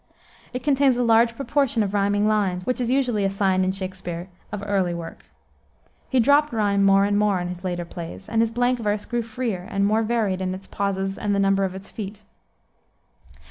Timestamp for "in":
3.63-3.71, 7.39-7.49, 10.41-10.55